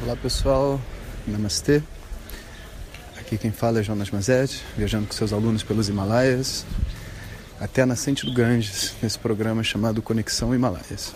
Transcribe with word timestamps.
Olá 0.00 0.14
pessoal, 0.14 0.80
Namastê. 1.26 1.82
Aqui 3.18 3.36
quem 3.36 3.50
fala 3.50 3.80
é 3.80 3.82
Jonas 3.82 4.12
Mazet, 4.12 4.62
viajando 4.76 5.08
com 5.08 5.12
seus 5.12 5.32
alunos 5.32 5.64
pelos 5.64 5.88
Himalaias 5.88 6.64
até 7.58 7.82
a 7.82 7.86
nascente 7.86 8.24
do 8.24 8.32
Ganges, 8.32 8.94
nesse 9.02 9.18
programa 9.18 9.64
chamado 9.64 10.00
Conexão 10.00 10.54
Himalaias. 10.54 11.12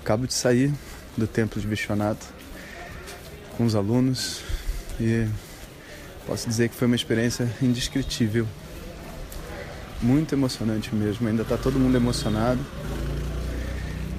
Acabo 0.00 0.26
de 0.26 0.32
sair 0.32 0.72
do 1.18 1.26
templo 1.26 1.60
de 1.60 1.66
Vishwanath 1.66 2.22
com 3.58 3.66
os 3.66 3.74
alunos 3.74 4.40
e 4.98 5.28
posso 6.26 6.48
dizer 6.48 6.70
que 6.70 6.76
foi 6.76 6.86
uma 6.86 6.96
experiência 6.96 7.46
indescritível. 7.60 8.48
Muito 10.00 10.34
emocionante 10.34 10.94
mesmo, 10.94 11.28
ainda 11.28 11.42
está 11.42 11.58
todo 11.58 11.78
mundo 11.78 11.94
emocionado. 11.94 12.64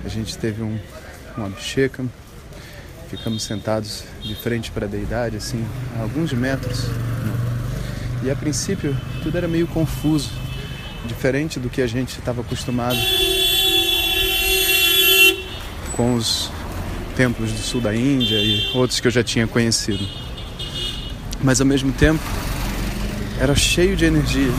A 0.06 0.08
gente 0.08 0.38
teve 0.38 0.62
um, 0.62 0.80
um 1.36 1.44
abhishekam, 1.44 2.08
ficamos 3.10 3.44
sentados 3.44 4.04
de 4.22 4.36
frente 4.36 4.72
para 4.72 4.86
a 4.86 4.90
deidade, 4.90 5.38
assim, 5.38 5.64
a 5.98 6.04
alguns 6.04 6.34
metros. 6.34 6.86
E 8.24 8.30
a 8.30 8.36
princípio 8.36 8.96
tudo 9.24 9.38
era 9.38 9.48
meio 9.48 9.68
confuso, 9.68 10.32
diferente 11.06 11.60
do 11.60 11.70
que 11.70 11.82
a 11.82 11.88
gente 11.88 12.20
estava 12.20 12.42
acostumado 12.42 12.98
com 15.96 16.16
os 16.16 16.52
templos 17.16 17.52
do 17.52 17.60
sul 17.60 17.82
da 17.82 17.96
Índia 17.96 18.38
e 18.38 18.70
outros 18.76 19.00
que 19.00 19.08
eu 19.08 19.12
já 19.12 19.24
tinha 19.24 19.48
conhecido. 19.48 20.08
Mas 21.42 21.60
ao 21.60 21.68
mesmo 21.68 21.92
tempo 21.92 22.24
era 23.40 23.56
cheio 23.56 23.96
de 23.96 24.06
energia. 24.06 24.52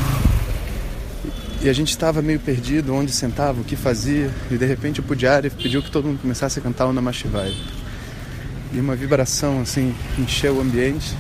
E 1.61 1.69
a 1.69 1.73
gente 1.73 1.91
estava 1.91 2.23
meio 2.23 2.39
perdido 2.39 2.95
onde 2.95 3.11
sentava, 3.11 3.61
o 3.61 3.65
que 3.65 3.75
fazia, 3.75 4.31
e 4.49 4.57
de 4.57 4.65
repente 4.65 5.01
o 5.01 5.03
Pujari 5.03 5.51
pediu 5.51 5.83
que 5.83 5.91
todo 5.91 6.07
mundo 6.07 6.21
começasse 6.21 6.59
a 6.59 6.63
cantar 6.63 6.87
o 6.87 6.93
Namah 6.93 7.13
Shivaya. 7.13 7.53
E 8.73 8.81
uma 8.81 8.95
vibração 8.95 9.61
assim 9.63 9.95
encheu 10.19 10.57
o 10.57 10.61
ambiente. 10.61 11.17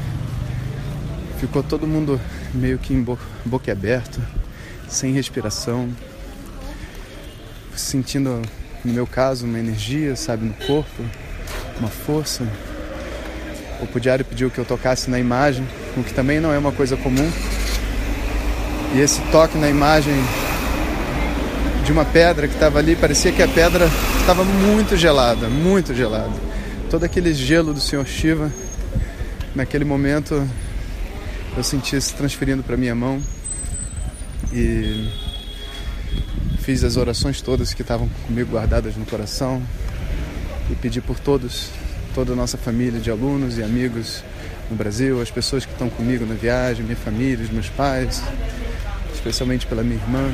Ficou 1.40 1.62
todo 1.62 1.86
mundo 1.86 2.20
meio 2.52 2.78
que 2.78 2.92
em 2.92 3.02
bo 3.02 3.18
boquiaberto, 3.44 4.20
sem 4.88 5.12
respiração, 5.12 5.88
sentindo, 7.74 8.42
no 8.84 8.92
meu 8.92 9.06
caso, 9.06 9.46
uma 9.46 9.58
energia, 9.58 10.14
sabe, 10.16 10.44
no 10.44 10.54
corpo, 10.66 11.02
uma 11.78 11.88
força. 11.88 12.46
O 13.80 13.86
Pudiário 13.86 14.24
pediu 14.24 14.50
que 14.50 14.58
eu 14.58 14.64
tocasse 14.64 15.08
na 15.08 15.18
imagem, 15.18 15.66
o 15.96 16.02
que 16.02 16.12
também 16.12 16.40
não 16.40 16.52
é 16.52 16.58
uma 16.58 16.72
coisa 16.72 16.96
comum. 16.96 17.30
E 18.94 19.00
esse 19.00 19.20
toque 19.30 19.56
na 19.56 19.70
imagem 19.70 20.14
de 21.84 21.92
uma 21.92 22.04
pedra 22.04 22.48
que 22.48 22.54
estava 22.54 22.78
ali, 22.78 22.96
parecia 22.96 23.32
que 23.32 23.42
a 23.42 23.48
pedra 23.48 23.88
estava 24.20 24.44
muito 24.44 24.96
gelada, 24.96 25.48
muito 25.48 25.94
gelada. 25.94 26.47
Todo 26.90 27.04
aquele 27.04 27.34
gelo 27.34 27.74
do 27.74 27.80
Senhor 27.80 28.06
Shiva, 28.06 28.50
naquele 29.54 29.84
momento 29.84 30.48
eu 31.54 31.62
senti 31.62 32.00
se 32.00 32.14
transferindo 32.14 32.62
para 32.62 32.78
minha 32.78 32.94
mão. 32.94 33.22
E 34.50 35.10
fiz 36.60 36.82
as 36.84 36.96
orações 36.96 37.42
todas 37.42 37.74
que 37.74 37.82
estavam 37.82 38.08
comigo 38.26 38.52
guardadas 38.52 38.96
no 38.96 39.04
coração. 39.04 39.62
E 40.70 40.74
pedi 40.76 41.02
por 41.02 41.18
todos, 41.20 41.68
toda 42.14 42.32
a 42.32 42.36
nossa 42.36 42.56
família 42.56 42.98
de 42.98 43.10
alunos 43.10 43.58
e 43.58 43.62
amigos 43.62 44.24
no 44.70 44.76
Brasil, 44.76 45.20
as 45.20 45.30
pessoas 45.30 45.66
que 45.66 45.72
estão 45.72 45.90
comigo 45.90 46.24
na 46.24 46.34
viagem, 46.34 46.84
minha 46.84 46.96
família, 46.96 47.44
os 47.44 47.50
meus 47.50 47.68
pais, 47.68 48.22
especialmente 49.14 49.66
pela 49.66 49.82
minha 49.82 50.00
irmã. 50.00 50.32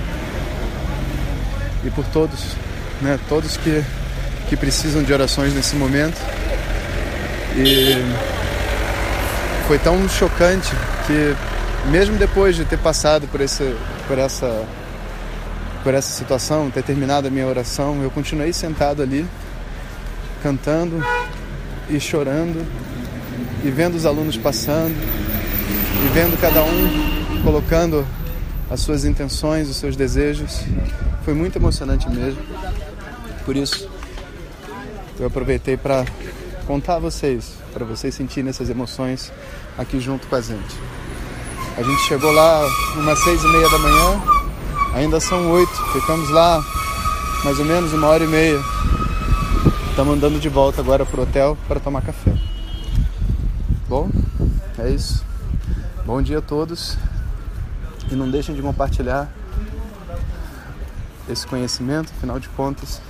E 1.84 1.91
por 1.91 2.05
todos, 2.06 2.41
né, 3.02 3.18
todos 3.28 3.56
que 3.56 3.83
que 4.48 4.56
precisam 4.56 5.02
de 5.02 5.12
orações 5.12 5.55
nesse 5.55 5.74
momento. 5.74 6.16
E 7.56 7.94
foi 9.69 9.78
tão 9.78 10.08
chocante 10.08 10.70
que 11.06 11.36
mesmo 11.91 12.16
depois 12.16 12.56
de 12.56 12.64
ter 12.64 12.78
passado 12.78 13.28
por 13.28 13.41
esse 13.41 13.74
por 14.08 14.19
essa 14.19 14.64
por 15.83 15.92
essa 15.92 16.12
situação, 16.12 16.70
ter 16.70 16.83
terminado 16.83 17.29
a 17.29 17.30
minha 17.30 17.46
oração, 17.46 18.02
eu 18.02 18.11
continuei 18.11 18.52
sentado 18.52 19.02
ali 19.02 19.27
cantando 20.42 21.02
e 21.89 22.01
chorando 22.01 22.67
e 23.62 23.70
vendo 23.70 23.95
os 23.95 24.06
alunos 24.06 24.36
passando 24.36 24.95
e 24.95 26.08
vendo 26.12 26.40
cada 26.40 26.62
um 26.62 27.42
colocando 27.42 28.06
as 28.70 28.80
suas 28.80 29.05
intenções, 29.05 29.68
os 29.68 29.77
seus 29.77 29.95
desejos. 29.95 30.62
Foi 31.24 31.34
muito 31.34 31.56
emocionante 31.56 32.08
mesmo. 32.08 32.40
Por 33.45 33.56
isso, 33.56 33.89
eu 35.18 35.27
aproveitei 35.27 35.77
para 35.77 36.05
contar 36.64 36.97
a 36.97 36.98
vocês, 36.98 37.55
para 37.73 37.85
vocês 37.85 38.14
sentirem 38.14 38.51
essas 38.51 38.70
emoções 38.70 39.33
aqui 39.79 40.01
junto 40.01 40.27
com 40.27 40.35
a 40.35 40.41
gente. 40.41 40.77
A 41.77 41.83
gente 41.83 42.01
chegou 42.02 42.33
lá 42.33 42.67
umas 42.97 43.19
seis 43.20 43.42
e 43.42 43.48
meia 43.48 43.69
da 43.69 43.79
manhã, 43.79 44.23
ainda 44.95 45.20
são 45.20 45.51
oito, 45.51 45.74
ficamos 45.92 46.30
lá 46.30 46.64
mais 47.45 47.58
ou 47.58 47.64
menos 47.64 47.92
uma 47.92 48.07
hora 48.08 48.24
e 48.24 48.27
meia. 48.27 48.61
Estamos 49.91 50.14
andando 50.14 50.41
de 50.41 50.48
volta 50.48 50.80
agora 50.80 51.05
pro 51.05 51.23
hotel 51.23 51.57
para 51.69 51.79
tomar 51.79 52.03
café. 52.03 52.33
Bom, 53.89 54.11
é 54.79 54.91
isso. 54.91 55.24
Bom 56.07 56.20
dia 56.20 56.39
a 56.39 56.42
todos 56.42 56.97
e 58.11 58.14
não 58.14 58.30
deixem 58.30 58.55
de 58.55 58.63
compartilhar 58.63 59.33
esse 61.29 61.47
conhecimento, 61.47 62.13
afinal 62.17 62.39
de 62.39 62.48
contas, 62.51 63.01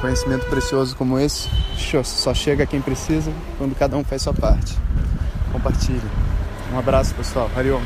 conhecimento 0.00 0.46
precioso 0.46 0.96
como 0.96 1.18
esse 1.18 1.48
só 2.04 2.34
chega 2.34 2.64
a 2.64 2.66
quem 2.66 2.80
precisa 2.80 3.32
quando 3.56 3.74
cada 3.76 3.96
um 3.96 4.04
faz 4.04 4.22
sua 4.22 4.34
parte. 4.34 4.76
Compartilhe. 5.52 6.02
Um 6.72 6.78
abraço, 6.78 7.14
pessoal. 7.14 7.50
Hariom. 7.56 7.80